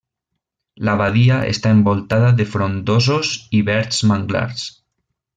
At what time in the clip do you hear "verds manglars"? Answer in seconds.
3.71-4.65